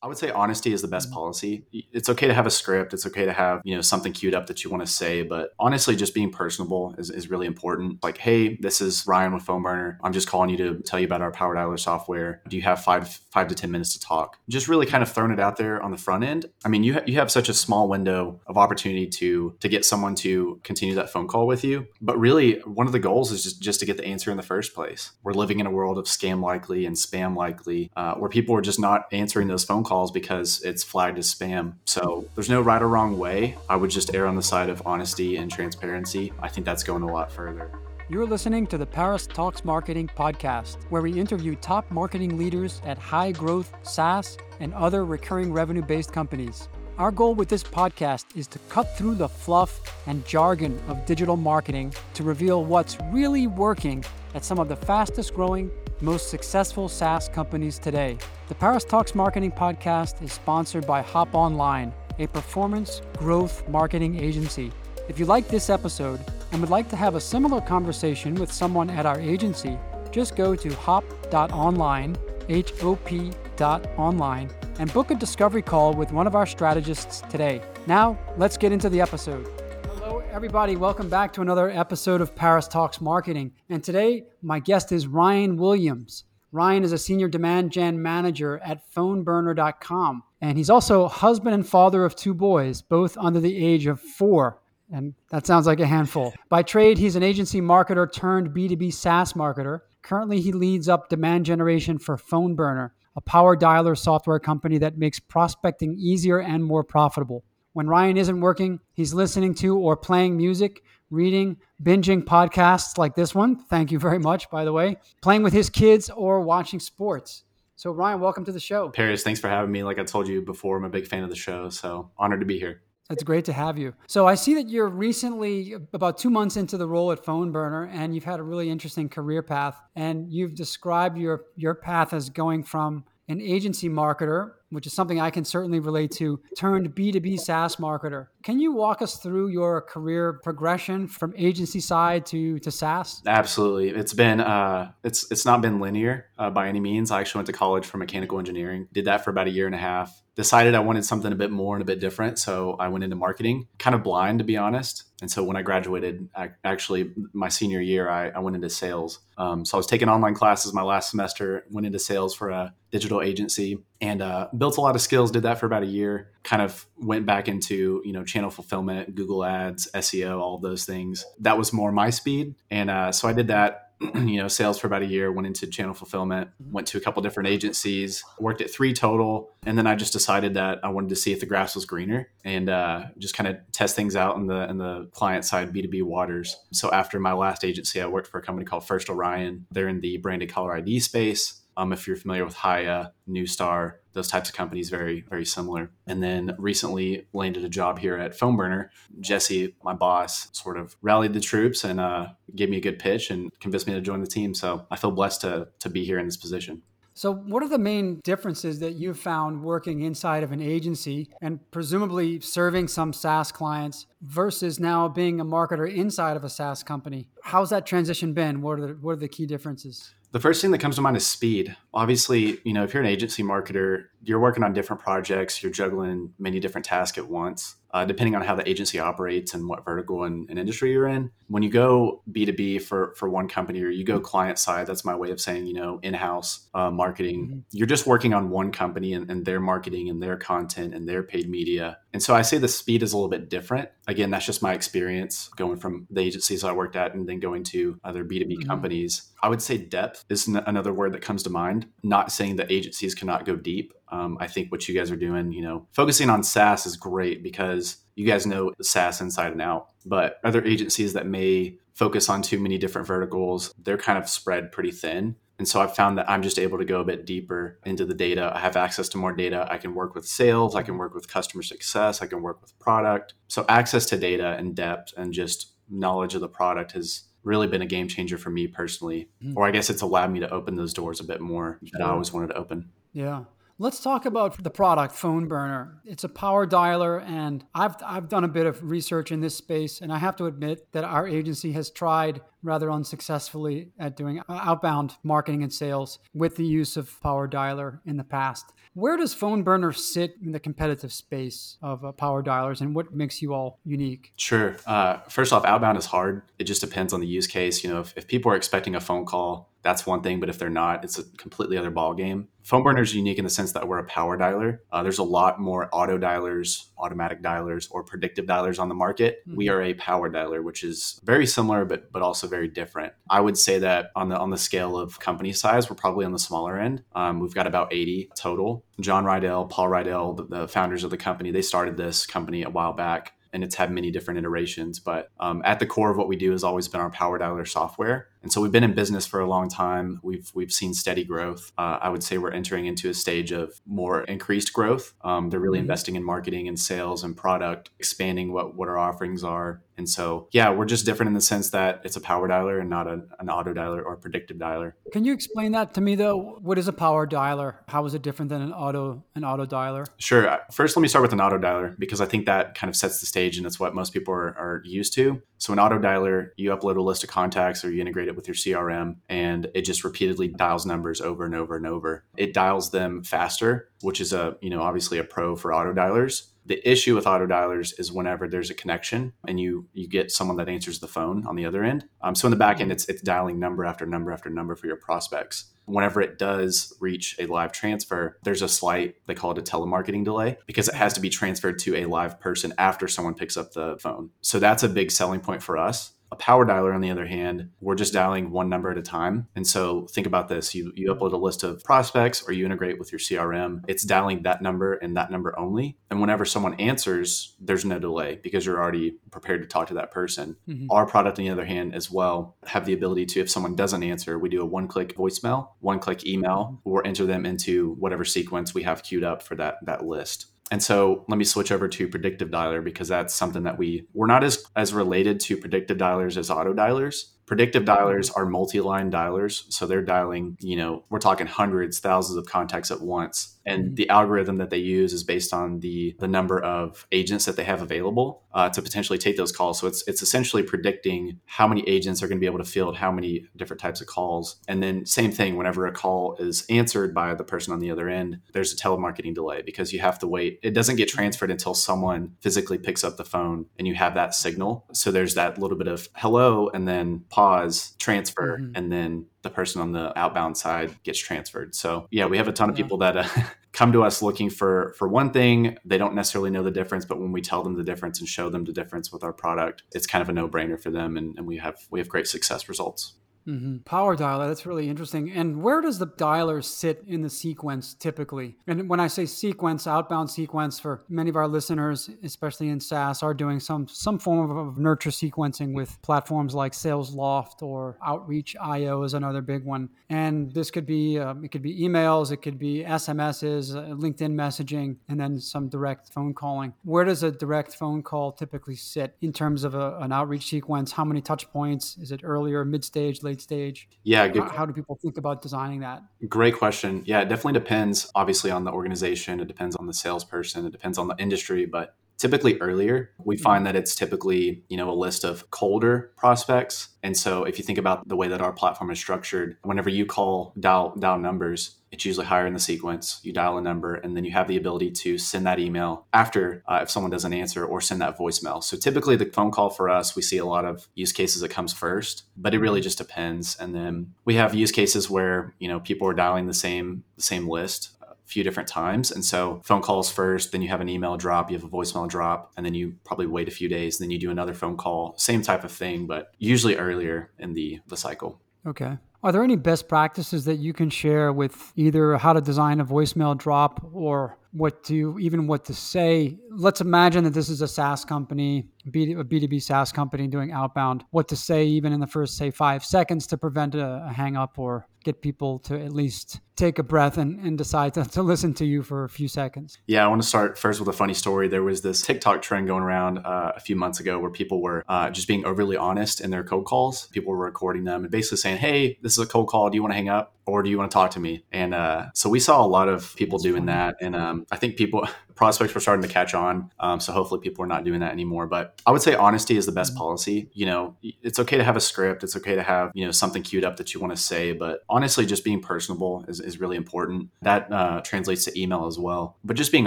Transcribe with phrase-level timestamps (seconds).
[0.00, 1.64] I would say honesty is the best policy.
[1.92, 2.94] It's okay to have a script.
[2.94, 5.50] It's okay to have, you know, something queued up that you want to say, but
[5.58, 8.02] honestly, just being personable is, is really important.
[8.02, 9.98] Like, hey, this is Ryan with Phone Burner.
[10.04, 12.42] I'm just calling you to tell you about our Power Dialer software.
[12.48, 14.38] Do you have five five to ten minutes to talk?
[14.48, 16.46] Just really kind of throwing it out there on the front end.
[16.64, 19.84] I mean, you ha- you have such a small window of opportunity to to get
[19.84, 23.42] someone to continue that phone call with you, but really one of the goals is
[23.42, 25.10] just just to get the answer in the first place.
[25.24, 28.62] We're living in a world of scam likely and spam likely, uh, where people are
[28.62, 31.74] just not answering those phone calls because it's flagged as spam.
[31.84, 33.56] So there's no right or wrong way.
[33.68, 36.32] I would just err on the side of honesty and transparency.
[36.40, 37.72] I think that's going a lot further.
[38.10, 42.96] You're listening to the Paris Talks Marketing podcast, where we interview top marketing leaders at
[42.96, 46.68] high growth SaaS and other recurring revenue based companies.
[46.98, 51.36] Our goal with this podcast is to cut through the fluff and jargon of digital
[51.36, 55.70] marketing to reveal what's really working at some of the fastest growing
[56.00, 58.18] most successful SaaS companies today.
[58.48, 64.72] The Paris Talks Marketing Podcast is sponsored by Hop Online, a performance growth marketing agency.
[65.08, 66.18] If you like this episode
[66.50, 69.78] and would like to have a similar conversation with someone at our agency,
[70.10, 72.16] just go to hop.online,
[72.48, 77.22] H O P dot online, and book a discovery call with one of our strategists
[77.28, 77.60] today.
[77.86, 79.46] Now, let's get into the episode
[79.84, 80.76] Hello, everybody.
[80.76, 83.52] Welcome back to another episode of Paris Talks Marketing.
[83.68, 86.24] And today, my guest is Ryan Williams.
[86.52, 90.22] Ryan is a senior demand gen manager at phoneburner.com.
[90.40, 94.62] And he's also husband and father of two boys, both under the age of four.
[94.90, 96.32] And that sounds like a handful.
[96.48, 99.80] By trade, he's an agency marketer turned B2B SaaS marketer.
[100.02, 105.18] Currently, he leads up demand generation for PhoneBurner, a power dialer software company that makes
[105.18, 107.44] prospecting easier and more profitable.
[107.72, 113.34] When Ryan isn't working, he's listening to or playing music, reading, binging podcasts like this
[113.34, 113.56] one.
[113.64, 114.98] Thank you very much, by the way.
[115.20, 117.42] Playing with his kids or watching sports.
[117.74, 118.88] So, Ryan, welcome to the show.
[118.90, 119.82] Paris, thanks for having me.
[119.82, 121.70] Like I told you before, I'm a big fan of the show.
[121.70, 122.82] So, honored to be here.
[123.10, 123.94] It's great to have you.
[124.06, 127.86] So I see that you're recently about two months into the role at Phone Burner,
[127.86, 129.80] and you've had a really interesting career path.
[129.96, 135.20] And you've described your your path as going from an agency marketer, which is something
[135.20, 138.28] I can certainly relate to, turned B2B SaaS marketer.
[138.42, 143.22] Can you walk us through your career progression from agency side to, to SaaS?
[143.26, 143.90] Absolutely.
[143.90, 147.10] It's been, uh, it's, it's not been linear uh, by any means.
[147.10, 149.74] I actually went to college for mechanical engineering, did that for about a year and
[149.74, 152.38] a half decided I wanted something a bit more and a bit different.
[152.38, 155.02] So I went into marketing, kind of blind, to be honest.
[155.20, 159.18] And so when I graduated, I, actually my senior year, I, I went into sales.
[159.36, 162.72] Um, so I was taking online classes my last semester, went into sales for a
[162.92, 165.30] digital agency, and uh, built a lot of skills.
[165.30, 166.30] Did that for about a year.
[166.42, 171.24] Kind of went back into you know channel fulfillment, Google Ads, SEO, all those things.
[171.40, 174.86] That was more my speed, and uh, so I did that you know sales for
[174.86, 178.70] about a year went into channel fulfillment went to a couple different agencies worked at
[178.70, 181.74] three total and then i just decided that i wanted to see if the grass
[181.74, 185.44] was greener and uh, just kind of test things out in the in the client
[185.44, 189.10] side b2b waters so after my last agency i worked for a company called first
[189.10, 193.94] orion they're in the branded caller id space um, if you're familiar with Hiya, Neustar,
[194.12, 195.92] those types of companies, very, very similar.
[196.08, 198.88] And then recently landed a job here at PhoneBurner.
[199.20, 203.30] Jesse, my boss, sort of rallied the troops and uh, gave me a good pitch
[203.30, 204.54] and convinced me to join the team.
[204.54, 206.82] So I feel blessed to, to be here in this position.
[207.18, 211.58] So, what are the main differences that you've found working inside of an agency and
[211.72, 217.28] presumably serving some SaaS clients versus now being a marketer inside of a SaaS company?
[217.42, 218.62] How's that transition been?
[218.62, 220.14] What are the, what are the key differences?
[220.30, 221.74] The first thing that comes to mind is speed.
[221.92, 226.34] Obviously, you know, if you're an agency marketer, you're working on different projects, you're juggling
[226.38, 230.24] many different tasks at once, uh, depending on how the agency operates and what vertical
[230.24, 231.30] and, and, industry you're in.
[231.46, 235.14] When you go B2B for, for one company or you go client side, that's my
[235.14, 237.58] way of saying, you know, in house uh, marketing, mm-hmm.
[237.70, 241.22] you're just working on one company and, and their marketing and their content and their
[241.22, 241.98] paid media.
[242.12, 243.90] And so I say the speed is a little bit different.
[244.06, 247.64] Again, that's just my experience going from the agencies I worked at and then going
[247.64, 248.68] to other B2B mm-hmm.
[248.68, 249.30] companies.
[249.42, 251.86] I would say depth is another word that comes to mind.
[252.02, 255.52] Not saying that agencies cannot go deep, um, I think what you guys are doing,
[255.52, 259.88] you know, focusing on SaaS is great because you guys know SaaS inside and out.
[260.06, 264.72] But other agencies that may focus on too many different verticals, they're kind of spread
[264.72, 265.36] pretty thin.
[265.58, 268.14] And so I've found that I'm just able to go a bit deeper into the
[268.14, 268.52] data.
[268.54, 269.66] I have access to more data.
[269.68, 270.76] I can work with sales.
[270.76, 272.22] I can work with customer success.
[272.22, 273.34] I can work with product.
[273.48, 277.82] So access to data and depth and just knowledge of the product has really been
[277.82, 279.30] a game changer for me personally.
[279.42, 279.56] Mm.
[279.56, 282.10] Or I guess it's allowed me to open those doors a bit more that I
[282.10, 282.90] always wanted to open.
[283.12, 283.44] Yeah.
[283.80, 286.00] Let's talk about the product, Phone Burner.
[286.04, 290.00] It's a power dialer, and I've, I've done a bit of research in this space,
[290.00, 295.14] and I have to admit that our agency has tried rather unsuccessfully at doing outbound
[295.22, 298.72] marketing and sales with the use of Power Dialer in the past.
[298.94, 303.14] Where does Phone Burner sit in the competitive space of uh, Power Dialers and what
[303.14, 304.32] makes you all unique?
[304.34, 304.76] Sure.
[304.86, 306.42] Uh, first off, outbound is hard.
[306.58, 307.84] It just depends on the use case.
[307.84, 310.38] You know, if, if people are expecting a phone call, that's one thing.
[310.38, 312.48] But if they're not, it's a completely other ball game.
[312.62, 314.80] Phone burner is unique in the sense that we're a power dialer.
[314.92, 319.38] Uh, there's a lot more auto dialers, automatic dialers, or predictive dialers on the market.
[319.48, 319.56] Mm-hmm.
[319.56, 323.14] We are a power dialer, which is very similar, but but also very different.
[323.30, 326.32] I would say that on the on the scale of company size, we're probably on
[326.32, 327.02] the smaller end.
[327.14, 328.84] Um, we've got about 80 total.
[329.00, 332.68] John Rydell, Paul Rydell, the, the founders of the company, they started this company a
[332.68, 334.98] while back and it's had many different iterations.
[334.98, 337.66] But um, at the core of what we do has always been our Power Dialer
[337.66, 338.28] software.
[338.42, 340.20] And so we've been in business for a long time.
[340.22, 341.72] We've we've seen steady growth.
[341.78, 345.14] Uh, I would say we're entering into a stage of more increased growth.
[345.22, 345.84] Um, they're really mm-hmm.
[345.84, 349.82] investing in marketing and sales and product, expanding what what our offerings are.
[349.98, 352.88] And so, yeah, we're just different in the sense that it's a power dialer and
[352.88, 354.92] not a, an auto dialer or predictive dialer.
[355.12, 356.58] Can you explain that to me though?
[356.62, 357.74] What is a power dialer?
[357.88, 360.06] How is it different than an auto an auto dialer?
[360.18, 360.58] Sure.
[360.70, 363.18] First, let me start with an auto dialer because I think that kind of sets
[363.18, 365.42] the stage and it's what most people are, are used to.
[365.58, 368.46] So, an auto dialer, you upload a list of contacts or you integrate it with
[368.46, 372.24] your CRM and it just repeatedly dials numbers over and over and over.
[372.36, 376.48] It dials them faster, which is a, you know, obviously a pro for auto dialers
[376.68, 380.58] the issue with auto dialers is whenever there's a connection and you you get someone
[380.58, 382.06] that answers the phone on the other end.
[382.20, 384.86] Um, so in the back end, it's it's dialing number after number after number for
[384.86, 385.72] your prospects.
[385.86, 390.24] Whenever it does reach a live transfer, there's a slight they call it a telemarketing
[390.24, 393.72] delay because it has to be transferred to a live person after someone picks up
[393.72, 394.30] the phone.
[394.42, 397.70] So that's a big selling point for us a power dialer, on the other hand,
[397.80, 399.48] we're just dialing one number at a time.
[399.56, 402.98] And so think about this you, you upload a list of prospects or you integrate
[402.98, 405.96] with your CRM, it's dialing that number and that number only.
[406.10, 410.10] And whenever someone answers, there's no delay because you're already prepared to talk to that
[410.10, 410.56] person.
[410.68, 410.90] Mm-hmm.
[410.90, 414.02] Our product, on the other hand, as well, have the ability to, if someone doesn't
[414.02, 418.24] answer, we do a one click voicemail, one click email, or enter them into whatever
[418.24, 420.46] sequence we have queued up for that, that list.
[420.70, 424.26] And so let me switch over to predictive dialer because that's something that we we're
[424.26, 427.24] not as as related to predictive dialers as auto dialers.
[427.46, 428.40] Predictive dialers mm-hmm.
[428.42, 433.00] are multi-line dialers, so they're dialing, you know, we're talking hundreds, thousands of contacts at
[433.00, 433.57] once.
[433.68, 433.94] And mm-hmm.
[433.94, 437.64] the algorithm that they use is based on the the number of agents that they
[437.64, 439.78] have available uh, to potentially take those calls.
[439.78, 442.96] So it's it's essentially predicting how many agents are going to be able to field
[442.96, 444.56] how many different types of calls.
[444.66, 448.08] And then same thing, whenever a call is answered by the person on the other
[448.08, 450.58] end, there's a telemarketing delay because you have to wait.
[450.62, 454.34] It doesn't get transferred until someone physically picks up the phone and you have that
[454.34, 454.86] signal.
[454.92, 458.72] So there's that little bit of hello and then pause, transfer, mm-hmm.
[458.74, 461.74] and then the person on the outbound side gets transferred.
[461.74, 463.28] So yeah, we have a ton of people that uh,
[463.72, 465.76] come to us looking for for one thing.
[465.84, 468.50] They don't necessarily know the difference, but when we tell them the difference and show
[468.50, 471.36] them the difference with our product, it's kind of a no brainer for them, and,
[471.36, 473.14] and we have we have great success results.
[473.48, 473.78] Mm-hmm.
[473.78, 475.30] Power dialer, that's really interesting.
[475.30, 478.56] And where does the dialer sit in the sequence typically?
[478.66, 483.22] And when I say sequence, outbound sequence, for many of our listeners, especially in SaaS,
[483.22, 488.54] are doing some some form of, of nurture sequencing with platforms like Salesloft or Outreach
[488.60, 489.88] IO is another big one.
[490.10, 494.34] And this could be um, it could be emails, it could be SMSs, uh, LinkedIn
[494.34, 496.74] messaging, and then some direct phone calling.
[496.84, 500.92] Where does a direct phone call typically sit in terms of a, an outreach sequence?
[500.92, 501.96] How many touch points?
[501.96, 503.88] Is it earlier, mid stage, late stage?
[504.04, 504.42] Yeah, good.
[504.42, 506.02] How, how, do people think about designing that?
[506.28, 507.02] Great question.
[507.06, 509.40] Yeah, it definitely depends, obviously, on the organization.
[509.40, 510.66] It depends on the salesperson.
[510.66, 511.66] It depends on the industry.
[511.66, 513.42] But typically earlier we mm-hmm.
[513.42, 516.88] find that it's typically you know a list of colder prospects.
[517.02, 520.04] And so if you think about the way that our platform is structured whenever you
[520.04, 523.20] call dial dial numbers it's usually higher in the sequence.
[523.22, 526.62] You dial a number and then you have the ability to send that email after
[526.68, 528.62] uh, if someone doesn't answer or send that voicemail.
[528.62, 531.50] So typically the phone call for us we see a lot of use cases that
[531.50, 532.84] comes first but it really mm-hmm.
[532.84, 533.56] just depends.
[533.56, 537.22] And then we have use cases where you know people are dialing the same the
[537.22, 537.90] same list
[538.28, 539.10] few different times.
[539.10, 542.08] And so phone calls first, then you have an email drop, you have a voicemail
[542.08, 545.14] drop, and then you probably wait a few days, then you do another phone call.
[545.16, 548.40] Same type of thing, but usually earlier in the the cycle.
[548.66, 548.98] Okay.
[549.22, 552.84] Are there any best practices that you can share with either how to design a
[552.84, 556.38] voicemail drop or what to even what to say?
[556.50, 561.04] Let's imagine that this is a SaaS company, a B2B SaaS company doing outbound.
[561.10, 564.36] What to say even in the first say 5 seconds to prevent a, a hang
[564.36, 568.22] up or get people to at least take a breath and, and decide to, to
[568.22, 569.78] listen to you for a few seconds.
[569.86, 571.48] Yeah, I want to start first with a funny story.
[571.48, 574.84] There was this TikTok trend going around uh, a few months ago where people were
[574.88, 577.06] uh, just being overly honest in their cold calls.
[577.08, 579.70] People were recording them and basically saying, Hey, this is a cold call.
[579.70, 580.34] Do you want to hang up?
[580.48, 581.44] Or do you want to talk to me?
[581.52, 583.72] And uh, so we saw a lot of people That's doing funny.
[583.72, 583.96] that.
[584.00, 586.72] And um, I think people, prospects were starting to catch on.
[586.80, 588.46] Um, so hopefully people are not doing that anymore.
[588.46, 589.98] But I would say honesty is the best mm-hmm.
[589.98, 590.48] policy.
[590.54, 592.24] You know, it's okay to have a script.
[592.24, 594.52] It's okay to have, you know, something queued up that you want to say.
[594.52, 597.28] But honestly, just being personable is, is really important.
[597.42, 599.36] That uh, translates to email as well.
[599.44, 599.86] But just being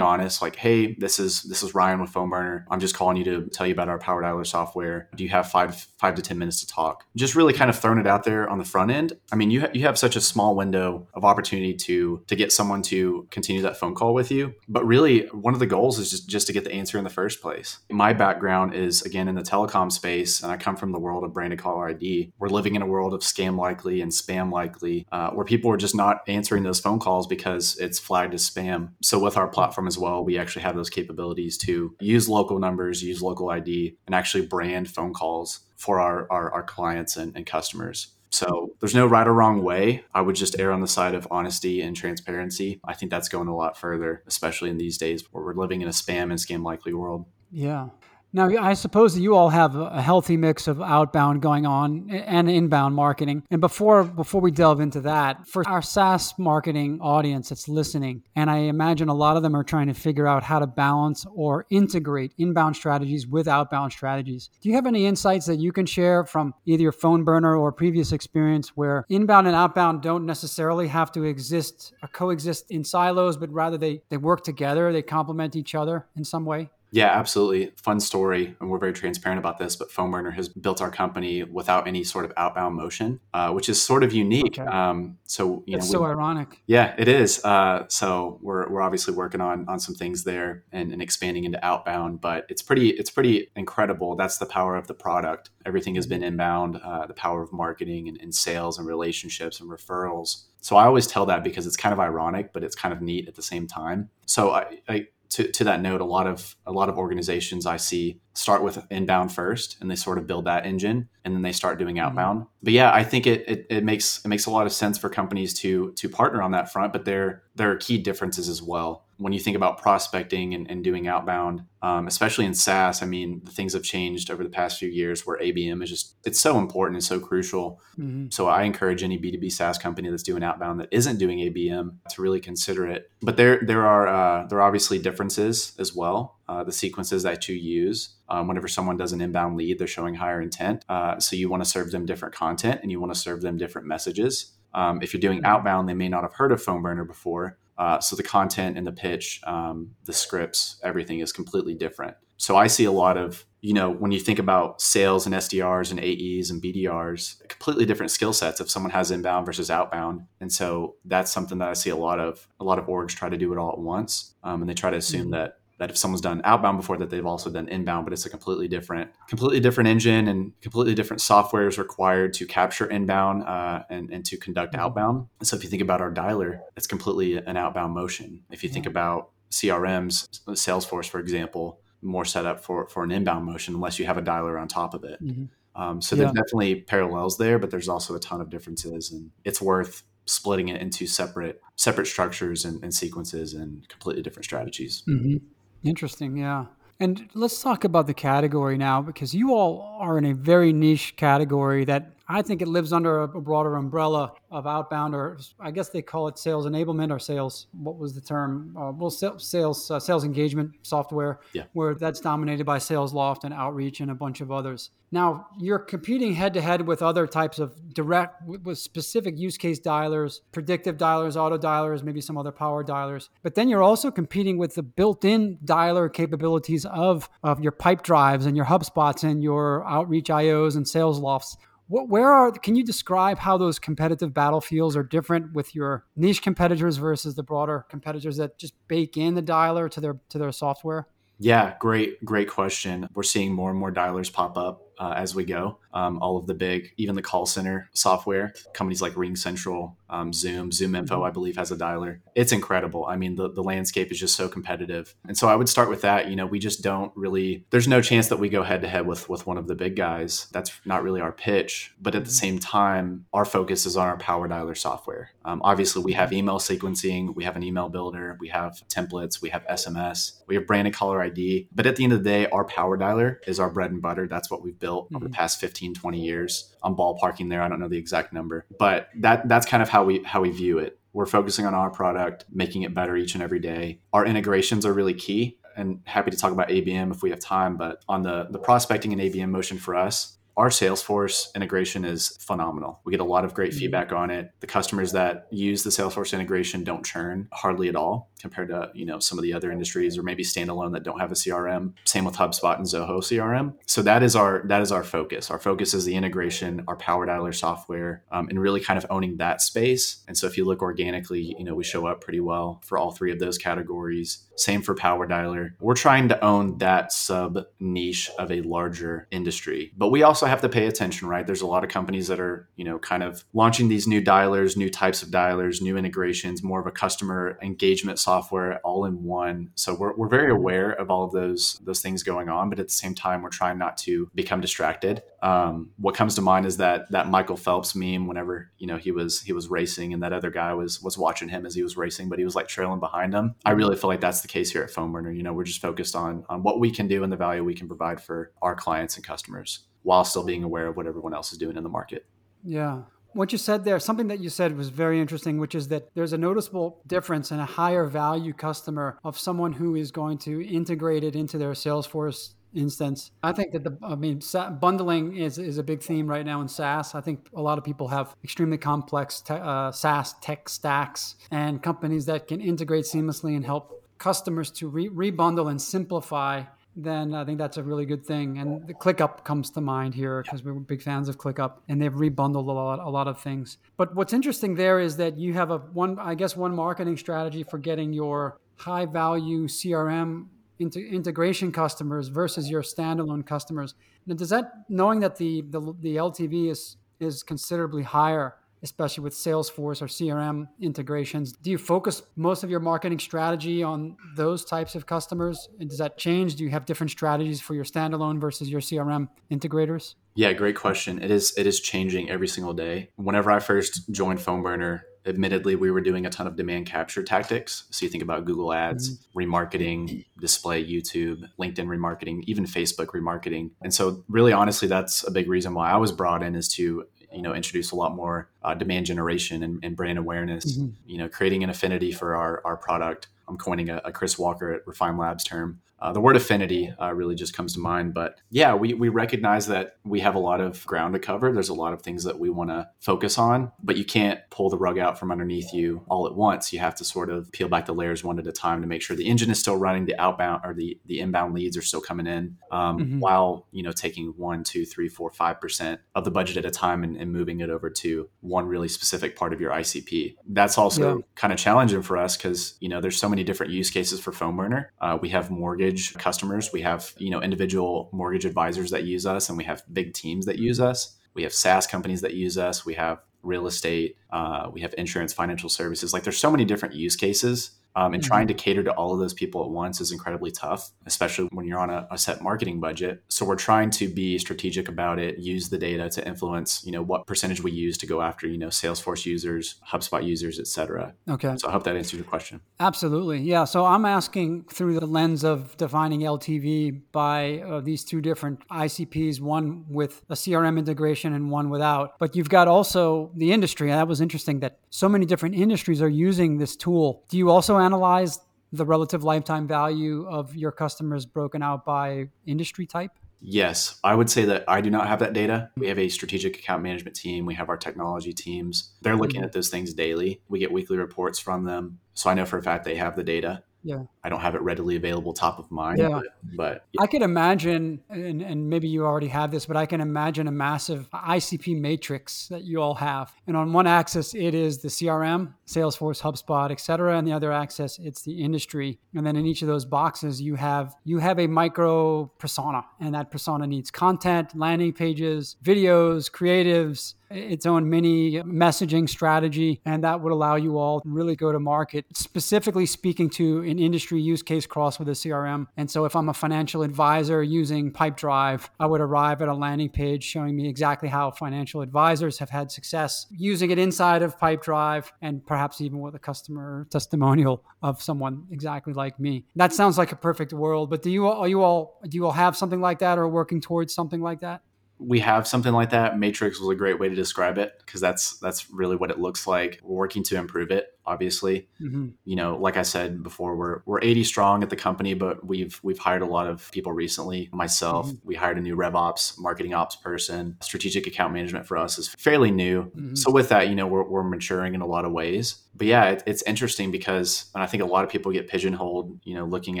[0.00, 2.64] honest, like, hey, this is this is Ryan with PhoneBurner.
[2.70, 5.08] I'm just calling you to tell you about our Power Dialer software.
[5.14, 7.04] Do you have five five to ten minutes to talk?
[7.16, 9.12] Just really kind of throwing it out there on the front end.
[9.32, 12.52] I mean, you ha- you have such a small window of opportunity to to get
[12.52, 14.54] someone to continue that phone call with you.
[14.68, 17.10] But really, one of the goals is just just to get the answer in the
[17.10, 17.78] first place.
[17.90, 21.32] My background is again in the telecom space, and I come from the world of
[21.32, 22.32] branded caller ID.
[22.38, 25.76] We're living in a world of scam likely and spam likely, uh, where people are
[25.76, 28.90] just not answering those phone calls because it's flagged as spam.
[29.02, 33.02] So with our platform as well, we actually have those capabilities to use local numbers,
[33.02, 37.46] use local ID, and actually brand phone calls for our, our, our clients and, and
[37.46, 38.08] customers.
[38.30, 40.04] So there's no right or wrong way.
[40.14, 42.80] I would just err on the side of honesty and transparency.
[42.84, 45.88] I think that's going a lot further, especially in these days where we're living in
[45.88, 47.26] a spam and scam likely world.
[47.50, 47.88] Yeah.
[48.34, 52.50] Now, I suppose that you all have a healthy mix of outbound going on and
[52.50, 53.42] inbound marketing.
[53.50, 58.50] And before before we delve into that, for our SaaS marketing audience that's listening, and
[58.50, 61.66] I imagine a lot of them are trying to figure out how to balance or
[61.68, 64.48] integrate inbound strategies with outbound strategies.
[64.62, 68.12] Do you have any insights that you can share from either your PhoneBurner or previous
[68.12, 73.52] experience where inbound and outbound don't necessarily have to exist or coexist in silos, but
[73.52, 76.70] rather they, they work together, they complement each other in some way?
[76.94, 77.72] Yeah, absolutely.
[77.76, 78.54] Fun story.
[78.60, 82.26] And we're very transparent about this, but PhoneBurner has built our company without any sort
[82.26, 84.58] of outbound motion, uh, which is sort of unique.
[84.58, 84.70] Okay.
[84.70, 86.60] Um, so, you it's know, so ironic.
[86.66, 87.42] Yeah, it is.
[87.42, 91.64] Uh, so we're, we're obviously working on, on some things there and, and expanding into
[91.64, 94.14] outbound, but it's pretty, it's pretty incredible.
[94.14, 95.48] That's the power of the product.
[95.64, 99.70] Everything has been inbound, uh, the power of marketing and, and sales and relationships and
[99.70, 100.42] referrals.
[100.60, 103.26] So I always tell that because it's kind of ironic, but it's kind of neat
[103.28, 104.10] at the same time.
[104.26, 107.78] So I, I to, to that note, a lot of a lot of organizations I
[107.78, 111.52] see start with inbound first and they sort of build that engine and then they
[111.52, 112.06] start doing mm-hmm.
[112.06, 112.46] outbound.
[112.62, 115.08] But yeah, I think it, it, it makes it makes a lot of sense for
[115.08, 119.04] companies to to partner on that front, but there there are key differences as well
[119.22, 123.40] when you think about prospecting and, and doing outbound, um, especially in SaaS, I mean,
[123.44, 126.58] the things have changed over the past few years where ABM is just, it's so
[126.58, 127.80] important and so crucial.
[127.98, 128.26] Mm-hmm.
[128.30, 132.22] So I encourage any B2B SaaS company that's doing outbound that isn't doing ABM to
[132.22, 133.10] really consider it.
[133.20, 136.38] But there, there are, uh, there are obviously differences as well.
[136.48, 138.16] Uh, the sequences that you use.
[138.28, 140.84] Um, whenever someone does an inbound lead, they're showing higher intent.
[140.88, 143.56] Uh, so you want to serve them different content and you want to serve them
[143.56, 144.52] different messages.
[144.74, 145.46] Um, if you're doing mm-hmm.
[145.46, 147.58] outbound, they may not have heard of Phone Burner before.
[147.78, 152.16] Uh, so the content and the pitch, um, the scripts, everything is completely different.
[152.36, 155.92] So I see a lot of, you know, when you think about sales and SDRs
[155.92, 160.22] and AEs and BDRs, completely different skill sets if someone has inbound versus outbound.
[160.40, 162.48] And so that's something that I see a lot of.
[162.58, 164.90] A lot of orgs try to do it all at once, um, and they try
[164.90, 165.30] to assume mm-hmm.
[165.30, 168.30] that that if someone's done outbound before that they've also done inbound but it's a
[168.30, 173.82] completely different completely different engine and completely different software is required to capture inbound uh,
[173.90, 174.82] and, and to conduct mm-hmm.
[174.82, 178.68] outbound so if you think about our dialer it's completely an outbound motion if you
[178.68, 183.98] think about crms salesforce for example more set up for for an inbound motion unless
[183.98, 185.82] you have a dialer on top of it mm-hmm.
[185.82, 186.20] um, so yeah.
[186.20, 190.68] there's definitely parallels there but there's also a ton of differences and it's worth splitting
[190.68, 195.38] it into separate separate structures and, and sequences and completely different strategies mm-hmm.
[195.82, 196.66] Interesting, yeah.
[197.00, 201.16] And let's talk about the category now because you all are in a very niche
[201.16, 205.88] category that I think it lives under a broader umbrella of outbound, or I guess
[205.88, 207.66] they call it sales enablement or sales.
[207.72, 208.76] What was the term?
[208.76, 211.64] Uh, well, sales uh, sales engagement software, yeah.
[211.72, 214.90] where that's dominated by SalesLoft and Outreach and a bunch of others.
[215.10, 219.78] Now you're competing head to head with other types of direct, with specific use case
[219.78, 223.28] dialers, predictive dialers, auto dialers, maybe some other power dialers.
[223.42, 228.56] But then you're also competing with the built-in dialer capabilities of of your Pipedrives and
[228.56, 231.56] your HubSpots and your Outreach IOs and SalesLofts
[231.92, 236.40] what, where are can you describe how those competitive battlefields are different with your niche
[236.40, 240.52] competitors versus the broader competitors that just bake in the dialer to their to their
[240.52, 241.06] software?
[241.38, 243.08] Yeah, great, great question.
[243.14, 245.78] We're seeing more and more dialers pop up uh, as we go.
[245.92, 250.70] Um, all of the big, even the call center software companies like RingCentral, um, Zoom,
[250.70, 251.24] Zoom Info, mm-hmm.
[251.24, 252.20] I believe, has a dialer.
[252.36, 253.06] It's incredible.
[253.06, 255.14] I mean, the, the landscape is just so competitive.
[255.26, 256.28] And so I would start with that.
[256.28, 259.06] You know, we just don't really, there's no chance that we go head to head
[259.06, 260.48] with with one of the big guys.
[260.52, 261.94] That's not really our pitch.
[262.00, 262.34] But at the mm-hmm.
[262.34, 265.30] same time, our focus is on our Power Dialer software.
[265.44, 269.48] Um, obviously, we have email sequencing, we have an email builder, we have templates, we
[269.48, 271.68] have SMS, we have branded caller ID.
[271.72, 274.28] But at the end of the day, our Power Dialer is our bread and butter.
[274.28, 275.34] That's what we've built over the mm-hmm.
[275.34, 276.71] past 15, 20 years.
[276.84, 277.62] I'm ballparking there.
[277.62, 280.50] I don't know the exact number, but that that's kind of how we how we
[280.50, 280.98] view it.
[281.12, 284.00] We're focusing on our product, making it better each and every day.
[284.12, 287.76] Our integrations are really key and happy to talk about ABM if we have time.
[287.76, 293.00] But on the the prospecting and ABM motion for us, our Salesforce integration is phenomenal.
[293.04, 293.78] We get a lot of great mm-hmm.
[293.78, 294.50] feedback on it.
[294.60, 299.06] The customers that use the Salesforce integration don't churn hardly at all compared to you
[299.06, 301.94] know some of the other industries or maybe standalone that don't have a CRM.
[302.04, 303.74] Same with HubSpot and Zoho CRM.
[303.86, 305.50] So that is our that is our focus.
[305.50, 309.38] Our focus is the integration, our Power Dialer software, um, and really kind of owning
[309.38, 310.22] that space.
[310.28, 313.12] And so if you look organically, you know we show up pretty well for all
[313.12, 314.46] three of those categories.
[314.56, 315.70] Same for Power Dialer.
[315.80, 320.62] We're trying to own that sub niche of a larger industry, but we also have
[320.62, 321.46] to pay attention, right?
[321.46, 324.76] There's a lot of companies that are you know kind of launching these new dialers,
[324.76, 329.70] new types of dialers, new integrations, more of a customer engagement software all in one.
[329.74, 332.88] So we're, we're very aware of all of those those things going on, but at
[332.88, 335.22] the same time, we're trying not to become distracted.
[335.42, 338.26] Um, what comes to mind is that that Michael Phelps meme.
[338.26, 341.48] Whenever you know he was he was racing, and that other guy was was watching
[341.48, 343.54] him as he was racing, but he was like trailing behind him.
[343.64, 345.36] I really feel like that's the case here at Phone PhoneBurner.
[345.36, 347.74] You know, we're just focused on on what we can do and the value we
[347.74, 351.52] can provide for our clients and customers, while still being aware of what everyone else
[351.52, 352.24] is doing in the market.
[352.64, 353.02] Yeah,
[353.34, 356.32] what you said there, something that you said was very interesting, which is that there's
[356.32, 361.24] a noticeable difference in a higher value customer of someone who is going to integrate
[361.24, 363.30] it into their Salesforce instance.
[363.42, 364.40] I think that the, I mean,
[364.80, 367.14] bundling is, is a big theme right now in SaaS.
[367.14, 371.82] I think a lot of people have extremely complex te- uh, SaaS tech stacks and
[371.82, 376.62] companies that can integrate seamlessly and help customers to re- rebundle and simplify
[376.94, 378.58] then I think that's a really good thing.
[378.58, 382.00] And the ClickUp comes to mind here because we are big fans of ClickUp, and
[382.00, 383.78] they've rebundled a lot, a lot of things.
[383.96, 387.62] But what's interesting there is that you have a one, I guess, one marketing strategy
[387.62, 390.46] for getting your high value CRM
[390.78, 393.94] into integration customers versus your standalone customers.
[394.26, 398.56] Now, does that knowing that the the, the LTV is is considerably higher?
[398.82, 401.52] Especially with Salesforce or CRM integrations.
[401.52, 405.68] Do you focus most of your marketing strategy on those types of customers?
[405.78, 406.56] And does that change?
[406.56, 410.14] Do you have different strategies for your standalone versus your CRM integrators?
[410.34, 411.22] Yeah, great question.
[411.22, 413.10] It is it is changing every single day.
[413.16, 417.84] Whenever I first joined PhoneBurner, admittedly we were doing a ton of demand capture tactics
[417.90, 419.38] so you think about google ads mm-hmm.
[419.40, 425.48] remarketing display youtube linkedin remarketing even facebook remarketing and so really honestly that's a big
[425.48, 428.74] reason why i was brought in is to you know introduce a lot more uh,
[428.74, 430.90] demand generation and, and brand awareness mm-hmm.
[431.06, 434.72] you know creating an affinity for our, our product i'm coining a, a chris walker
[434.72, 438.12] at refine labs term uh, the word affinity uh, really just comes to mind.
[438.12, 441.52] But yeah, we, we recognize that we have a lot of ground to cover.
[441.52, 444.68] There's a lot of things that we want to focus on, but you can't pull
[444.68, 446.72] the rug out from underneath you all at once.
[446.72, 449.00] You have to sort of peel back the layers one at a time to make
[449.00, 452.00] sure the engine is still running, the outbound or the, the inbound leads are still
[452.00, 453.20] coming in, um, mm-hmm.
[453.20, 456.70] while you know taking one, two, three, four, five percent of the budget at a
[456.70, 460.34] time and, and, moving it over to one really specific part of your ICP.
[460.48, 461.22] That's also yeah.
[461.34, 464.32] kind of challenging for us because you know there's so many different use cases for
[464.32, 464.86] PhoneBurner.
[465.00, 466.72] Uh, we have mortgage mortgage customers.
[466.72, 470.46] We have, you know, individual mortgage advisors that use us and we have big teams
[470.46, 471.16] that use us.
[471.34, 472.84] We have SaaS companies that use us.
[472.86, 474.16] We have real estate.
[474.30, 476.12] Uh, we have insurance, financial services.
[476.12, 478.28] Like there's so many different use cases um, and mm-hmm.
[478.28, 481.66] trying to cater to all of those people at once is incredibly tough, especially when
[481.66, 483.22] you're on a, a, set marketing budget.
[483.28, 487.02] So we're trying to be strategic about it, use the data to influence, you know,
[487.02, 491.14] what percentage we use to go after, you know, Salesforce users, HubSpot users, et cetera.
[491.28, 491.54] Okay.
[491.58, 492.60] So I hope that answers your question.
[492.80, 493.40] Absolutely.
[493.40, 493.64] Yeah.
[493.64, 499.40] So I'm asking through the lens of defining LTV by uh, these two different ICPs,
[499.40, 502.18] one with a CRM integration and one without.
[502.18, 503.90] But you've got also the industry.
[503.90, 507.24] And that was interesting that so many different industries are using this tool.
[507.28, 508.40] Do you also analyze
[508.72, 513.12] the relative lifetime value of your customers broken out by industry type?
[513.44, 515.70] Yes, I would say that I do not have that data.
[515.76, 518.92] We have a strategic account management team, we have our technology teams.
[519.02, 519.46] They're looking mm-hmm.
[519.46, 520.40] at those things daily.
[520.48, 521.98] We get weekly reports from them.
[522.14, 523.64] So I know for a fact they have the data.
[523.84, 524.02] Yeah.
[524.22, 525.98] I don't have it readily available top of mind.
[525.98, 526.08] Yeah.
[526.10, 527.02] But, but yeah.
[527.02, 530.52] I can imagine, and, and maybe you already have this, but I can imagine a
[530.52, 533.32] massive ICP matrix that you all have.
[533.46, 537.16] And on one axis, it is the CRM, Salesforce, HubSpot, et cetera.
[537.16, 538.98] And the other axis, it's the industry.
[539.14, 542.84] And then in each of those boxes, you have you have a micro persona.
[543.00, 550.04] And that persona needs content, landing pages, videos, creatives, its own mini messaging strategy, and
[550.04, 554.20] that would allow you all to really go to market, specifically speaking to an industry
[554.20, 555.66] use case cross with a CRM.
[555.76, 559.88] And so if I'm a financial advisor using Pipedrive, I would arrive at a landing
[559.88, 565.10] page showing me exactly how financial advisors have had success using it inside of Pipedrive
[565.20, 569.44] and perhaps even with a customer testimonial of someone exactly like me.
[569.56, 572.32] That sounds like a perfect world, but do you all, you all do you all
[572.32, 574.62] have something like that or working towards something like that?
[575.04, 576.18] we have something like that.
[576.18, 579.46] Matrix was a great way to describe it because that's that's really what it looks
[579.46, 579.80] like.
[579.82, 581.68] We're working to improve it obviously.
[581.80, 582.08] Mm-hmm.
[582.24, 585.78] You know, like I said before, we're we're 80 strong at the company, but we've
[585.82, 587.48] we've hired a lot of people recently.
[587.52, 588.26] Myself, mm-hmm.
[588.26, 590.56] we hired a new rev ops, marketing ops person.
[590.60, 592.84] Strategic account management for us is fairly new.
[592.84, 593.14] Mm-hmm.
[593.14, 595.56] So with that, you know, we're, we're maturing in a lot of ways.
[595.74, 599.20] But yeah, it, it's interesting because and I think a lot of people get pigeonholed,
[599.24, 599.80] you know, looking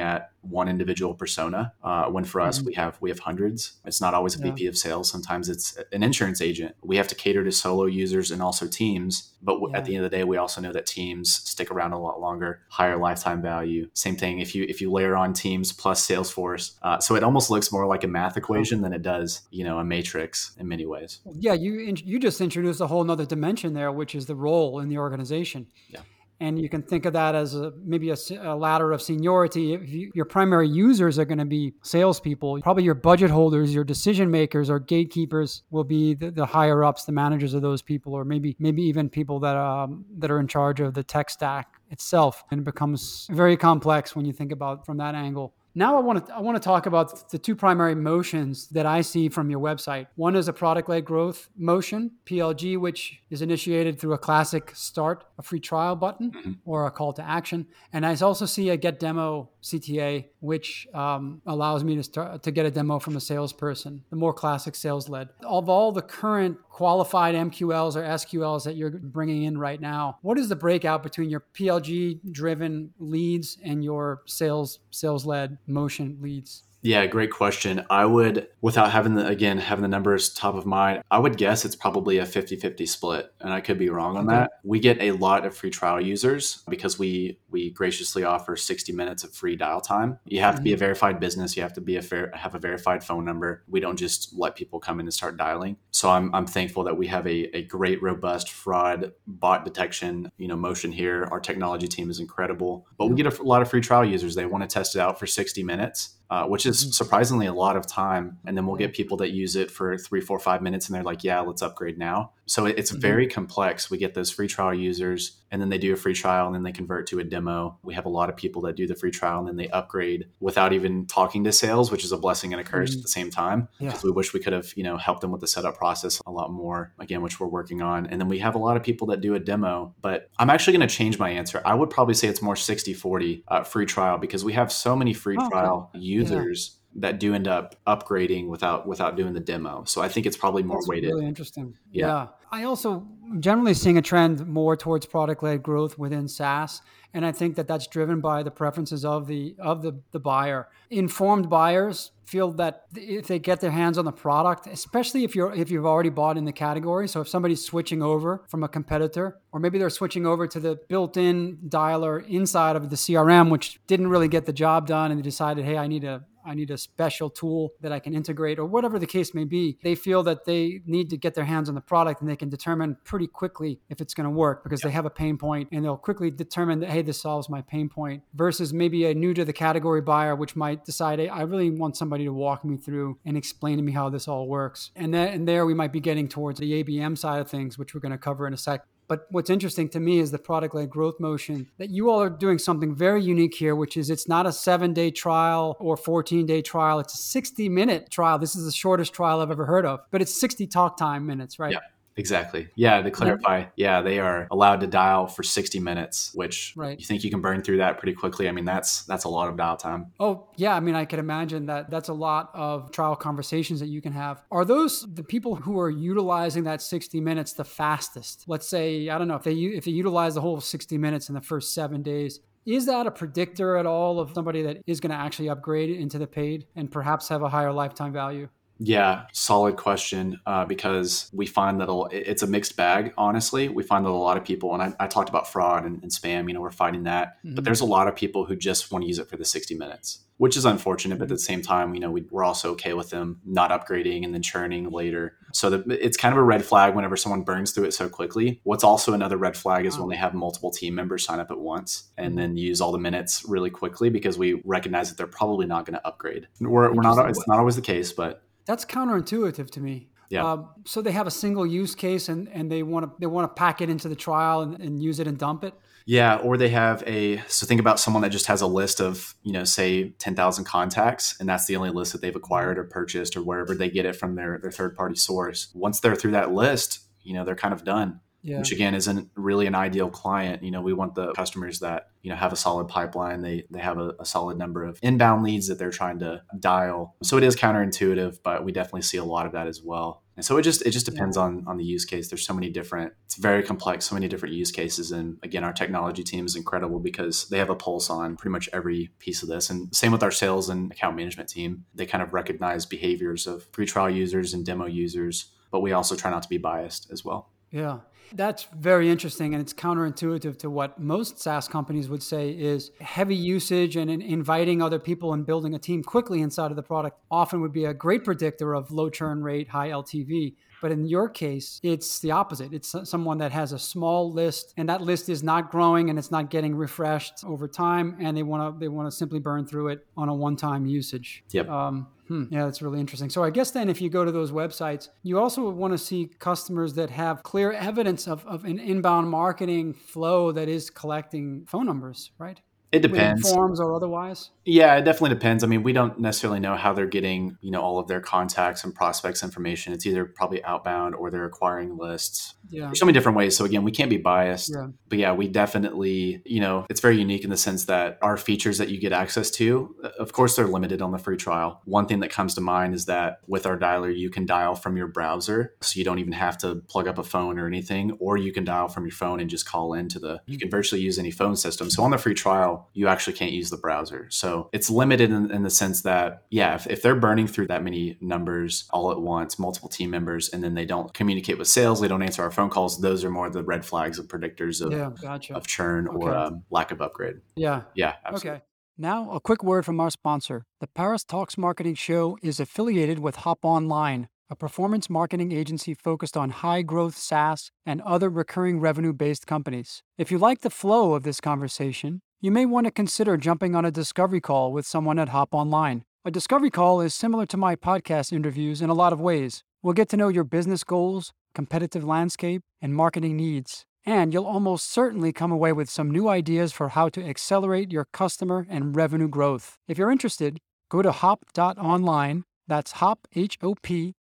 [0.00, 1.72] at one individual persona.
[1.82, 2.68] Uh, when for us, mm-hmm.
[2.68, 3.74] we have we have hundreds.
[3.84, 4.52] It's not always a yeah.
[4.52, 5.10] VP of sales.
[5.10, 6.74] Sometimes it's an insurance agent.
[6.82, 9.31] We have to cater to solo users and also teams.
[9.42, 9.76] But yeah.
[9.76, 12.20] at the end of the day, we also know that teams stick around a lot
[12.20, 13.88] longer, higher lifetime value.
[13.94, 16.72] Same thing if you if you layer on teams plus Salesforce.
[16.82, 19.78] Uh, so it almost looks more like a math equation than it does, you know,
[19.78, 21.20] a matrix in many ways.
[21.24, 24.88] Yeah, you you just introduced a whole other dimension there, which is the role in
[24.88, 25.66] the organization.
[25.88, 26.00] Yeah
[26.42, 29.74] and you can think of that as a, maybe a, a ladder of seniority.
[29.74, 33.84] If you, your primary users are going to be salespeople, probably your budget holders, your
[33.84, 38.12] decision makers, or gatekeepers will be the, the, higher ups, the managers of those people,
[38.12, 41.68] or maybe maybe even people that um, that are in charge of the tech stack
[41.90, 42.42] itself.
[42.50, 45.54] And it becomes very complex when you think about from that angle.
[45.74, 49.00] Now I want to I want to talk about the two primary motions that I
[49.00, 50.06] see from your website.
[50.16, 55.42] One is a product-led growth motion, PLG, which is initiated through a classic start, a
[55.42, 56.52] free trial button, mm-hmm.
[56.64, 57.66] or a call to action.
[57.92, 62.50] And I also see a get demo CTA, which um, allows me to start to
[62.50, 65.30] get a demo from a salesperson, the more classic sales led.
[65.42, 70.38] Of all the current qualified MQLs or SQLs that you're bringing in right now, what
[70.38, 76.64] is the breakout between your PLG driven leads and your sales sales led motion leads?
[76.84, 77.84] Yeah, great question.
[77.90, 81.64] I would, without having the, again, having the numbers top of mind, I would guess
[81.64, 83.32] it's probably a 50 50 split.
[83.40, 84.50] And I could be wrong on that.
[84.64, 89.24] We get a lot of free trial users because we, we graciously offer 60 minutes
[89.24, 90.18] of free dial time.
[90.24, 90.58] You have mm-hmm.
[90.58, 90.80] to be a mm-hmm.
[90.80, 91.56] verified business.
[91.56, 93.62] You have to be a fair, have a verified phone number.
[93.68, 95.76] We don't just let people come in and start dialing.
[95.90, 100.48] So I'm, I'm thankful that we have a, a great, robust fraud bot detection, you
[100.48, 101.28] know, motion here.
[101.30, 104.34] Our technology team is incredible, but we get a, a lot of free trial users.
[104.34, 106.92] They want to test it out for 60 minutes uh, which is mm-hmm.
[106.92, 108.38] surprisingly a lot of time.
[108.46, 111.02] And then we'll get people that use it for three, four, five minutes, and they're
[111.02, 113.00] like, "Yeah, let's upgrade now." So it's mm-hmm.
[113.02, 113.90] very complex.
[113.90, 116.62] We get those free trial users, and then they do a free trial, and then
[116.62, 117.78] they convert to a demo.
[117.82, 120.26] We have a lot of people that do the free trial, and then they upgrade
[120.40, 123.00] without even talking to sales, which is a blessing and a curse mm-hmm.
[123.00, 123.68] at the same time.
[123.78, 124.08] Because yeah.
[124.08, 126.50] we wish we could have, you know, helped them with the setup process a lot
[126.50, 126.94] more.
[126.98, 128.06] Again, which we're working on.
[128.06, 129.94] And then we have a lot of people that do a demo.
[130.00, 131.60] But I'm actually going to change my answer.
[131.66, 135.12] I would probably say it's more 60-40 uh, free trial because we have so many
[135.12, 136.02] free oh, trial okay.
[136.02, 136.70] users.
[136.72, 139.84] Yeah that do end up upgrading without without doing the demo.
[139.86, 141.10] So I think it's probably more That's weighted.
[141.10, 141.74] Really interesting.
[141.90, 142.06] Yeah.
[142.06, 142.26] yeah.
[142.50, 143.06] I also
[143.40, 146.82] generally seeing a trend more towards product led growth within SaaS,
[147.14, 150.68] and I think that that's driven by the preferences of the of the the buyer.
[150.90, 155.52] Informed buyers feel that if they get their hands on the product, especially if you're
[155.54, 159.38] if you've already bought in the category, so if somebody's switching over from a competitor,
[159.50, 164.08] or maybe they're switching over to the built-in dialer inside of the CRM, which didn't
[164.08, 166.78] really get the job done, and they decided, hey, I need a I need a
[166.78, 169.78] special tool that I can integrate, or whatever the case may be.
[169.82, 172.48] They feel that they need to get their hands on the product and they can
[172.48, 174.88] determine pretty quickly if it's going to work because yeah.
[174.88, 177.88] they have a pain point and they'll quickly determine that, hey, this solves my pain
[177.88, 181.70] point versus maybe a new to the category buyer, which might decide, hey, I really
[181.70, 184.90] want somebody to walk me through and explain to me how this all works.
[184.96, 187.94] And, then, and there we might be getting towards the ABM side of things, which
[187.94, 188.84] we're going to cover in a sec.
[189.12, 192.30] But what's interesting to me is the product led growth motion that you all are
[192.30, 196.46] doing something very unique here, which is it's not a seven day trial or 14
[196.46, 196.98] day trial.
[196.98, 198.38] It's a 60 minute trial.
[198.38, 201.58] This is the shortest trial I've ever heard of, but it's 60 talk time minutes,
[201.58, 201.72] right?
[201.72, 201.80] Yeah.
[202.16, 202.68] Exactly.
[202.74, 206.98] Yeah, to clarify, yeah, they are allowed to dial for 60 minutes, which right.
[206.98, 208.48] you think you can burn through that pretty quickly.
[208.48, 210.12] I mean, that's that's a lot of dial time.
[210.20, 213.86] Oh, yeah, I mean, I can imagine that that's a lot of trial conversations that
[213.86, 214.42] you can have.
[214.50, 218.44] Are those the people who are utilizing that 60 minutes the fastest?
[218.46, 221.34] Let's say, I don't know, if they if they utilize the whole 60 minutes in
[221.34, 225.10] the first 7 days, is that a predictor at all of somebody that is going
[225.10, 228.48] to actually upgrade into the paid and perhaps have a higher lifetime value?
[228.78, 230.40] Yeah, solid question.
[230.46, 233.12] Uh, because we find that it's a mixed bag.
[233.16, 236.02] Honestly, we find that a lot of people, and I, I talked about fraud and,
[236.02, 236.48] and, spam.
[236.48, 237.54] You know, we're fighting that, mm-hmm.
[237.54, 239.74] but there's a lot of people who just want to use it for the 60
[239.76, 241.20] minutes which is unfortunate.
[241.20, 244.24] But at the same time, you know, we, are also okay with them not upgrading
[244.24, 245.36] and then churning later.
[245.52, 248.60] So the, it's kind of a red flag whenever someone burns through it so quickly.
[248.64, 251.60] What's also another red flag is when they have multiple team members sign up at
[251.60, 252.38] once and mm-hmm.
[252.38, 255.94] then use all the minutes really quickly because we recognize that they're probably not going
[255.94, 256.48] to upgrade.
[256.60, 257.30] We're, we're not.
[257.30, 260.08] It's not always the case, but that's counterintuitive to me.
[260.32, 260.50] Yeah.
[260.50, 263.50] Um, so they have a single use case and, and they want to they want
[263.50, 265.74] to pack it into the trial and, and use it and dump it.
[266.06, 269.34] Yeah, or they have a so think about someone that just has a list of,
[269.42, 273.36] you know, say 10,000 contacts and that's the only list that they've acquired or purchased
[273.36, 275.68] or wherever they get it from their their third-party source.
[275.74, 278.20] Once they're through that list, you know, they're kind of done.
[278.42, 278.58] Yeah.
[278.58, 280.62] Which again isn't really an ideal client.
[280.62, 283.40] You know, we want the customers that, you know, have a solid pipeline.
[283.40, 287.14] They they have a, a solid number of inbound leads that they're trying to dial.
[287.22, 290.22] So it is counterintuitive, but we definitely see a lot of that as well.
[290.36, 291.44] And so it just it just depends yeah.
[291.44, 292.28] on on the use case.
[292.28, 293.12] There's so many different.
[293.26, 294.06] It's very complex.
[294.06, 295.12] So many different use cases.
[295.12, 298.68] And again, our technology team is incredible because they have a pulse on pretty much
[298.72, 299.70] every piece of this.
[299.70, 301.84] And same with our sales and account management team.
[301.94, 306.16] They kind of recognize behaviors of free trial users and demo users, but we also
[306.16, 307.50] try not to be biased as well.
[307.70, 308.00] Yeah.
[308.34, 313.34] That's very interesting, and it's counterintuitive to what most SaaS companies would say is heavy
[313.34, 317.60] usage and inviting other people and building a team quickly inside of the product often
[317.60, 320.54] would be a great predictor of low churn rate, high LTV.
[320.82, 322.74] But in your case, it's the opposite.
[322.74, 326.32] It's someone that has a small list and that list is not growing and it's
[326.32, 329.88] not getting refreshed over time and they want to they want to simply burn through
[329.88, 331.44] it on a one-time usage.
[331.52, 331.68] Yep.
[331.70, 333.28] Um, Hmm, yeah, that's really interesting.
[333.28, 336.30] So I guess then if you go to those websites, you also want to see
[336.38, 341.84] customers that have clear evidence of, of an inbound marketing flow that is collecting phone
[341.84, 342.60] numbers, right?
[342.92, 343.50] It depends.
[343.50, 344.50] Forms or otherwise?
[344.66, 345.64] Yeah, it definitely depends.
[345.64, 348.84] I mean, we don't necessarily know how they're getting, you know, all of their contacts
[348.84, 349.94] and prospects information.
[349.94, 352.54] It's either probably outbound or they're acquiring lists.
[352.68, 352.84] Yeah.
[352.84, 353.56] There's so many different ways.
[353.56, 354.72] So again, we can't be biased.
[354.74, 354.88] Yeah.
[355.08, 358.76] But yeah, we definitely, you know, it's very unique in the sense that our features
[358.76, 361.80] that you get access to, uh, of course, they're limited on the free trial.
[361.86, 364.98] One thing that comes to mind is that with our dialer, you can dial from
[364.98, 365.74] your browser.
[365.80, 368.64] So you don't even have to plug up a phone or anything, or you can
[368.64, 371.56] dial from your phone and just call into the, you can virtually use any phone
[371.56, 371.88] system.
[371.88, 374.26] So on the free trial, you actually can't use the browser.
[374.30, 377.82] So it's limited in, in the sense that, yeah, if, if, they're burning through that
[377.82, 382.00] many numbers all at once, multiple team members, and then they don't communicate with sales,
[382.00, 384.92] they don't answer our phone calls, those are more the red flags of predictors of,
[384.92, 385.54] yeah, gotcha.
[385.54, 386.16] of churn okay.
[386.16, 387.40] or um, lack of upgrade.
[387.56, 387.82] Yeah.
[387.94, 388.14] Yeah.
[388.24, 388.50] Absolutely.
[388.50, 388.62] Okay.
[388.98, 390.66] Now, a quick word from our sponsor.
[390.80, 396.36] The Paris Talks Marketing Show is affiliated with Hop Online a performance marketing agency focused
[396.36, 400.02] on high growth SaaS and other recurring revenue based companies.
[400.18, 403.84] If you like the flow of this conversation, you may want to consider jumping on
[403.84, 406.02] a discovery call with someone at Hop Online.
[406.24, 409.62] A discovery call is similar to my podcast interviews in a lot of ways.
[409.80, 413.86] We'll get to know your business goals, competitive landscape, and marketing needs.
[414.04, 418.08] And you'll almost certainly come away with some new ideas for how to accelerate your
[418.12, 419.78] customer and revenue growth.
[419.86, 420.58] If you're interested,
[420.90, 424.14] go to hop.online, that's hop, H O P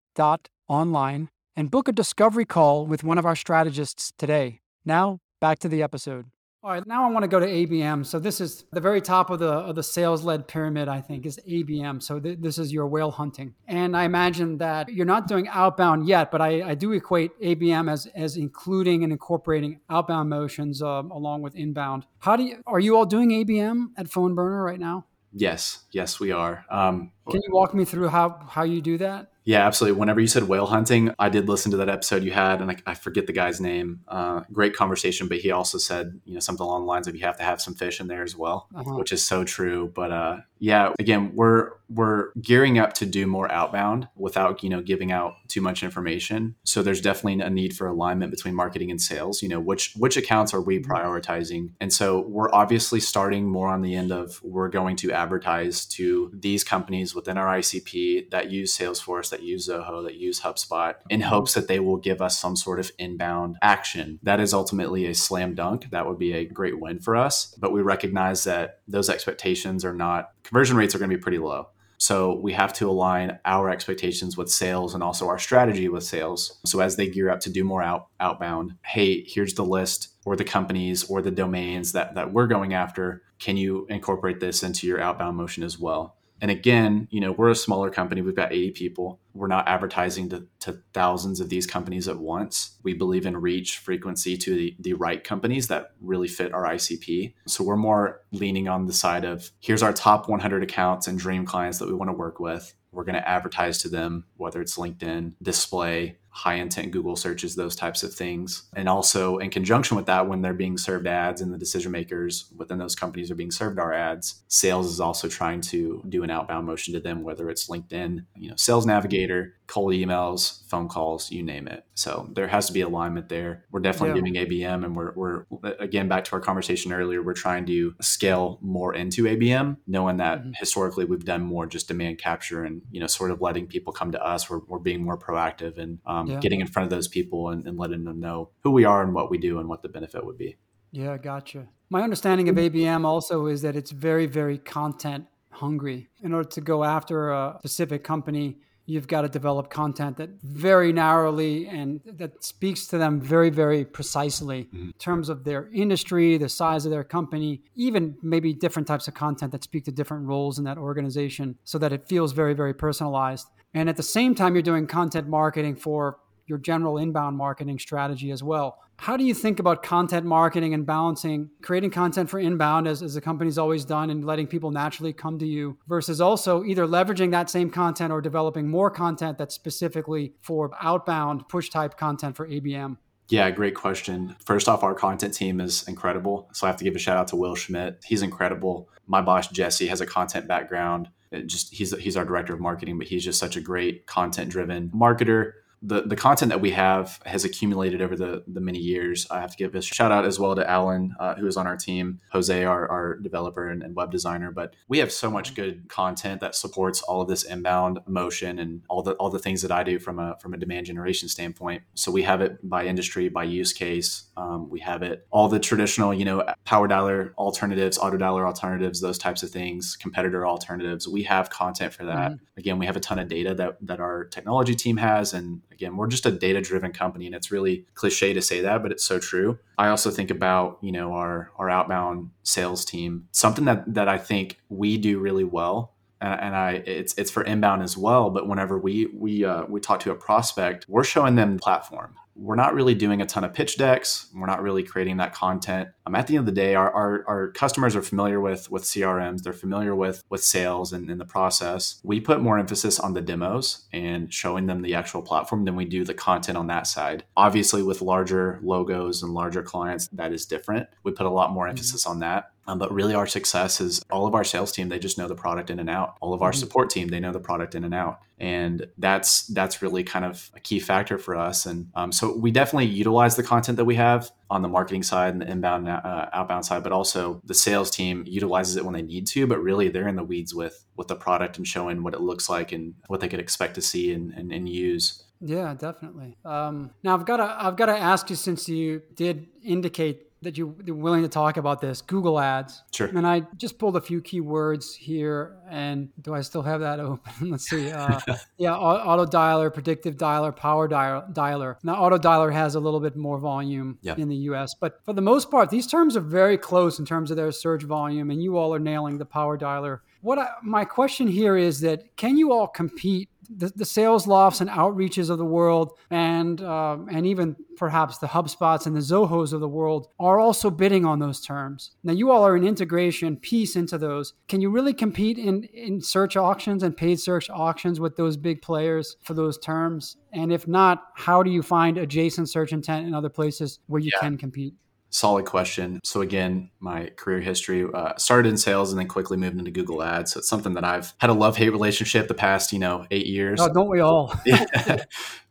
[0.67, 4.59] online and book a discovery call with one of our strategists today.
[4.83, 6.25] Now, back to the episode.
[6.61, 8.05] All right, now I want to go to ABM.
[8.05, 10.89] So this is the very top of the of the sales led pyramid.
[10.89, 12.03] I think is ABM.
[12.03, 16.05] So th- this is your whale hunting, and I imagine that you're not doing outbound
[16.05, 21.11] yet, but I, I do equate ABM as as including and incorporating outbound motions um,
[21.11, 22.05] along with inbound.
[22.17, 25.05] How do you are you all doing ABM at Phone Burner right now?
[25.31, 26.65] Yes, yes, we are.
[26.69, 29.31] Um, Can you walk me through how how you do that?
[29.49, 29.99] Yeah, absolutely.
[29.99, 32.77] Whenever you said whale hunting, I did listen to that episode you had, and I,
[32.85, 34.01] I forget the guy's name.
[34.07, 37.21] Uh, great conversation, but he also said, you know, something along the lines of you
[37.25, 38.97] have to have some fish in there as well, uh-huh.
[38.97, 39.91] which is so true.
[39.95, 44.81] But uh, yeah, again, we're we're gearing up to do more outbound without you know
[44.81, 46.53] giving out too much information.
[46.63, 49.41] So there's definitely a need for alignment between marketing and sales.
[49.41, 50.91] You know, which which accounts are we mm-hmm.
[50.91, 51.71] prioritizing?
[51.81, 56.31] And so we're obviously starting more on the end of we're going to advertise to
[56.33, 61.21] these companies within our ICP that use Salesforce that use Zoho, that use HubSpot, in
[61.21, 64.19] hopes that they will give us some sort of inbound action.
[64.23, 65.89] That is ultimately a slam dunk.
[65.91, 67.53] That would be a great win for us.
[67.59, 71.39] But we recognize that those expectations are not, conversion rates are going to be pretty
[71.39, 71.67] low.
[72.01, 76.57] So we have to align our expectations with sales and also our strategy with sales.
[76.65, 80.37] So as they gear up to do more out, outbound, hey, here's the list or
[80.37, 83.23] the companies or the domains that, that we're going after.
[83.37, 86.15] Can you incorporate this into your outbound motion as well?
[86.41, 88.21] And again, you know, we're a smaller company.
[88.21, 89.19] We've got 80 people.
[89.33, 92.77] We're not advertising to, to thousands of these companies at once.
[92.83, 97.33] We believe in reach frequency to the, the right companies that really fit our ICP.
[97.47, 101.45] So we're more leaning on the side of here's our top 100 accounts and dream
[101.45, 102.73] clients that we want to work with.
[102.91, 107.75] We're going to advertise to them, whether it's LinkedIn, display, high intent Google searches, those
[107.75, 108.69] types of things.
[108.75, 112.51] And also, in conjunction with that, when they're being served ads and the decision makers
[112.55, 116.29] within those companies are being served our ads, sales is also trying to do an
[116.29, 121.31] outbound motion to them, whether it's LinkedIn, you know, Sales Navigator, cold emails, phone calls,
[121.31, 121.85] you name it.
[121.95, 123.65] So there has to be alignment there.
[123.71, 124.31] We're definitely yeah.
[124.31, 125.45] giving ABM, and we're, we're
[125.79, 127.21] again back to our conversation earlier.
[127.21, 130.51] We're trying to scale more into ABM, knowing that mm-hmm.
[130.53, 134.11] historically we've done more just demand capture and you know sort of letting people come
[134.11, 134.49] to us.
[134.49, 136.39] We're, we're being more proactive and um, yeah.
[136.39, 139.13] getting in front of those people and, and letting them know who we are and
[139.13, 140.57] what we do and what the benefit would be.
[140.91, 141.67] Yeah, gotcha.
[141.89, 146.09] My understanding of ABM also is that it's very, very content hungry.
[146.21, 148.57] In order to go after a specific company,
[148.89, 153.85] you've got to develop content that very narrowly and that speaks to them very, very
[153.85, 154.87] precisely mm-hmm.
[154.87, 159.13] in terms of their industry, the size of their company, even maybe different types of
[159.13, 162.73] content that speak to different roles in that organization so that it feels very, very
[162.73, 163.47] personalized.
[163.75, 168.31] And at the same time, you're doing content marketing for your general inbound marketing strategy
[168.31, 168.79] as well.
[169.01, 173.13] How do you think about content marketing and balancing creating content for inbound as, as
[173.13, 177.31] the company's always done and letting people naturally come to you versus also either leveraging
[177.31, 182.45] that same content or developing more content that's specifically for outbound push type content for
[182.45, 182.97] ABM?
[183.29, 184.35] Yeah, great question.
[184.43, 186.49] First off, our content team is incredible.
[186.51, 188.03] So I have to give a shout out to Will Schmidt.
[188.05, 188.89] He's incredible.
[189.07, 192.97] My boss, Jesse, has a content background it just he's he's our director of marketing,
[192.97, 197.19] but he's just such a great content driven marketer the the content that we have
[197.25, 199.27] has accumulated over the the many years.
[199.31, 201.67] I have to give a shout out as well to Alan, uh, who is on
[201.67, 204.51] our team, Jose, our, our developer and, and, web designer.
[204.51, 208.81] But we have so much good content that supports all of this inbound motion and
[208.89, 211.83] all the all the things that I do from a from a demand generation standpoint.
[211.93, 214.25] So we have it by industry, by use case.
[214.35, 218.99] Um, we have it all the traditional, you know, power dialer alternatives, auto dialer alternatives,
[218.99, 221.07] those types of things, competitor alternatives.
[221.07, 222.31] We have content for that.
[222.31, 222.59] Mm-hmm.
[222.59, 225.95] Again, we have a ton of data that that our technology team has and again
[225.95, 229.03] we're just a data driven company and it's really cliche to say that but it's
[229.03, 233.83] so true i also think about you know our our outbound sales team something that
[233.93, 238.29] that i think we do really well and, I it's it's for inbound as well.
[238.29, 242.15] But whenever we we uh, we talk to a prospect, we're showing them the platform
[242.39, 244.27] we're not really doing a ton of pitch decks.
[244.33, 245.89] We're not really creating that content.
[246.05, 248.83] Um, at the end of the day, our, our, our, customers are familiar with with
[248.83, 249.43] CRMs.
[249.43, 251.99] They're familiar with with sales and, and the process.
[252.03, 255.85] We put more emphasis on the demos and showing them the actual platform than we
[255.85, 257.25] do the content on that side.
[257.35, 260.87] Obviously, with larger logos and larger clients, that is different.
[261.03, 261.71] We put a lot more mm-hmm.
[261.71, 262.51] emphasis on that.
[262.69, 264.89] Um, but really, our success is all of our sales team.
[264.89, 266.17] They just know the product in and out.
[266.21, 266.59] All of our mm-hmm.
[266.59, 270.51] support team, they know the product in and out, and that's that's really kind of
[270.53, 271.65] a key factor for us.
[271.65, 275.33] And um, so we definitely utilize the content that we have on the marketing side
[275.33, 279.01] and the inbound uh, outbound side, but also the sales team utilizes it when they
[279.01, 279.47] need to.
[279.47, 282.49] But really, they're in the weeds with with the product and showing what it looks
[282.49, 285.23] like and what they could expect to see and, and, and use.
[285.41, 286.37] Yeah, definitely.
[286.45, 290.57] Um, now I've got to I've got to ask you since you did indicate that
[290.57, 292.83] you, are willing to talk about this Google Ads.
[292.93, 293.07] Sure.
[293.07, 295.57] And I just pulled a few keywords here.
[295.69, 297.51] And do I still have that open?
[297.51, 297.91] Let's see.
[297.91, 298.19] Uh,
[298.57, 301.75] yeah, auto dialer, predictive dialer, power dialer.
[301.83, 304.15] Now, auto dialer has a little bit more volume yeah.
[304.17, 307.31] in the US, but for the most part, these terms are very close in terms
[307.31, 308.31] of their search volume.
[308.31, 309.99] And you all are nailing the power dialer.
[310.21, 314.69] What I, my question here is that can you all compete the, the Saleslofts and
[314.69, 319.59] outreaches of the world, and um, and even perhaps the HubSpots and the Zohos of
[319.59, 321.91] the world are also bidding on those terms.
[322.03, 324.33] Now, you all are an integration piece into those.
[324.47, 328.61] Can you really compete in in search auctions and paid search auctions with those big
[328.61, 330.17] players for those terms?
[330.31, 334.11] And if not, how do you find adjacent search intent in other places where you
[334.13, 334.19] yeah.
[334.19, 334.75] can compete?
[335.11, 335.99] Solid question.
[336.03, 340.03] So again, my career history uh, started in sales and then quickly moved into Google
[340.03, 340.33] Ads.
[340.33, 343.25] So it's something that I've had a love hate relationship the past, you know, eight
[343.25, 343.59] years.
[343.59, 344.33] Oh, don't we all?
[344.45, 344.65] yeah.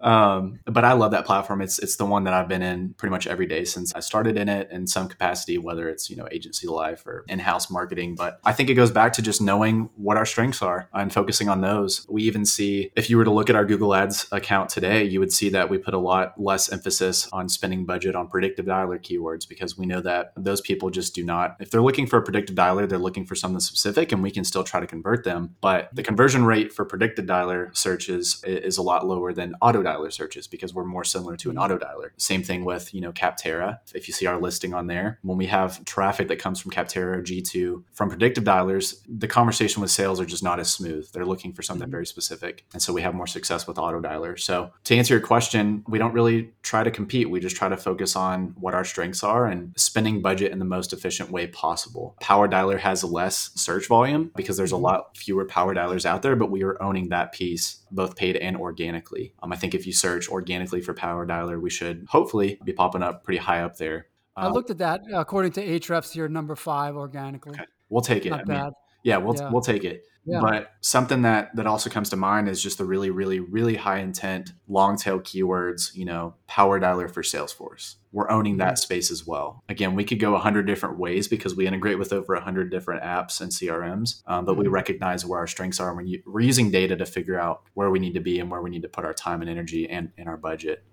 [0.00, 1.60] Um, but I love that platform.
[1.60, 4.36] It's it's the one that I've been in pretty much every day since I started
[4.36, 8.14] in it in some capacity, whether it's you know agency life or in-house marketing.
[8.14, 11.48] But I think it goes back to just knowing what our strengths are and focusing
[11.48, 12.06] on those.
[12.08, 15.18] We even see if you were to look at our Google Ads account today, you
[15.18, 19.00] would see that we put a lot less emphasis on spending budget on predictive dialer
[19.00, 21.56] keywords because we know that those people just do not.
[21.60, 24.44] If they're looking for a predictive dialer, they're looking for something specific, and we can
[24.44, 25.56] still try to convert them.
[25.60, 30.12] But the conversion rate for predictive dialer searches is a lot lower than auto dialer
[30.12, 31.64] searches because we're more similar to an mm-hmm.
[31.64, 32.10] auto dialer.
[32.16, 33.78] Same thing with, you know, Capterra.
[33.94, 37.16] If you see our listing on there, when we have traffic that comes from Capterra
[37.16, 41.10] or G2 from predictive dialers, the conversation with sales are just not as smooth.
[41.12, 41.92] They're looking for something mm-hmm.
[41.92, 42.64] very specific.
[42.72, 44.38] And so we have more success with auto dialer.
[44.38, 47.30] So to answer your question, we don't really try to compete.
[47.30, 50.64] We just try to focus on what our strengths are and spending budget in the
[50.64, 52.16] most efficient way possible.
[52.20, 54.84] Power Dialer has less search volume because there's a mm-hmm.
[54.84, 58.56] lot fewer power dialers out there, but we are owning that piece both paid and
[58.56, 59.32] organically.
[59.42, 63.02] Um, I think if you search organically for Power Dialer, we should hopefully be popping
[63.02, 64.06] up pretty high up there.
[64.36, 65.02] Um, I looked at that.
[65.12, 67.52] According to Ahrefs, you're number five organically.
[67.52, 67.64] Okay.
[67.88, 68.30] We'll take it.
[68.30, 68.62] Not I bad.
[68.64, 69.50] Mean, yeah, we'll yeah.
[69.50, 70.04] we'll take it.
[70.28, 70.40] Yeah.
[70.42, 74.00] But something that that also comes to mind is just the really, really, really high
[74.00, 75.94] intent, long tail keywords.
[75.94, 77.94] You know, power dialer for Salesforce.
[78.12, 79.62] We're owning that space as well.
[79.68, 82.70] Again, we could go a hundred different ways because we integrate with over a hundred
[82.70, 84.22] different apps and CRMs.
[84.26, 84.62] Um, but mm-hmm.
[84.62, 87.98] we recognize where our strengths are, and we're using data to figure out where we
[87.98, 90.28] need to be and where we need to put our time and energy and, and
[90.28, 90.84] our budget.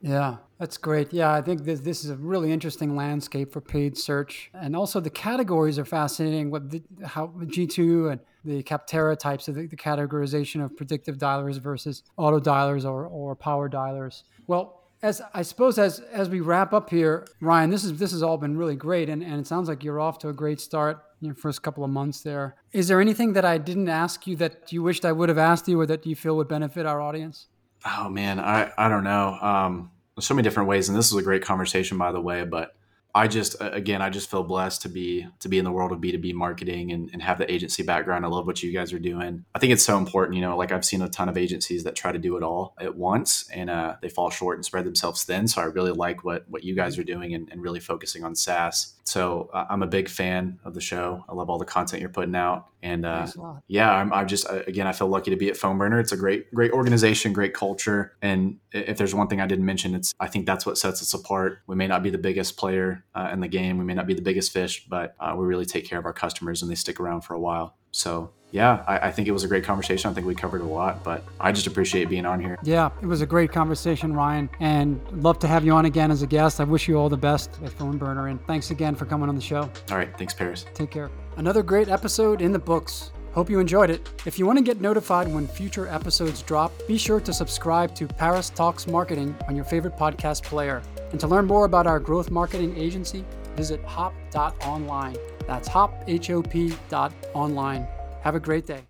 [0.00, 1.12] Yeah, that's great.
[1.12, 4.50] Yeah, I think this, this is a really interesting landscape for paid search.
[4.54, 6.50] And also the categories are fascinating.
[6.50, 11.58] What the, how G2 and the Capterra types of the, the, categorization of predictive dialers
[11.58, 14.22] versus auto dialers or, or power dialers.
[14.46, 18.22] Well, as I suppose as as we wrap up here, Ryan, this is this has
[18.22, 21.04] all been really great and, and it sounds like you're off to a great start
[21.20, 22.56] in your first couple of months there.
[22.72, 25.68] Is there anything that I didn't ask you that you wished I would have asked
[25.68, 27.46] you or that you feel would benefit our audience?
[27.84, 29.38] Oh man, I I don't know.
[29.40, 32.44] Um, so many different ways, and this was a great conversation, by the way.
[32.44, 32.74] But
[33.14, 35.98] I just again I just feel blessed to be to be in the world of
[35.98, 38.24] B2B marketing and, and have the agency background.
[38.24, 39.44] I love what you guys are doing.
[39.54, 41.96] I think it's so important, you know, like I've seen a ton of agencies that
[41.96, 45.24] try to do it all at once and uh, they fall short and spread themselves
[45.24, 45.48] thin.
[45.48, 48.34] So I really like what what you guys are doing and, and really focusing on
[48.34, 48.94] SaaS.
[49.04, 51.24] So uh, I'm a big fan of the show.
[51.28, 52.66] I love all the content you're putting out.
[52.82, 53.26] And uh,
[53.66, 56.00] yeah, I'm, I'm just again I feel lucky to be at PhoneBurner.
[56.00, 58.16] It's a great great organization, great culture.
[58.22, 61.14] And if there's one thing I didn't mention, it's I think that's what sets us
[61.14, 61.60] apart.
[61.66, 63.78] We may not be the biggest player uh, in the game.
[63.78, 66.12] We may not be the biggest fish, but uh, we really take care of our
[66.12, 67.76] customers and they stick around for a while.
[67.90, 70.10] So yeah, I, I, think it was a great conversation.
[70.10, 72.56] I think we covered a lot, but I just appreciate being on here.
[72.62, 76.22] Yeah, it was a great conversation, Ryan, and love to have you on again as
[76.22, 76.60] a guest.
[76.60, 79.42] I wish you all the best at PhoneBurner, and thanks again for coming on the
[79.42, 79.70] show.
[79.90, 80.64] All right, thanks, Paris.
[80.74, 81.10] Take care.
[81.38, 83.12] Another great episode in the books.
[83.32, 84.10] Hope you enjoyed it.
[84.26, 88.08] If you want to get notified when future episodes drop, be sure to subscribe to
[88.08, 90.82] Paris Talks Marketing on your favorite podcast player.
[91.12, 93.24] And to learn more about our growth marketing agency,
[93.54, 95.16] visit hop.online.
[95.46, 97.86] That's hop, H O P dot online.
[98.22, 98.80] Have a great day.